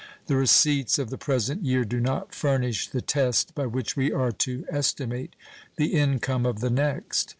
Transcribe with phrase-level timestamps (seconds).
[0.25, 4.31] The receipts of the present year do not furnish the test by which we are
[4.31, 5.35] to estimate
[5.75, 7.29] the income of the next.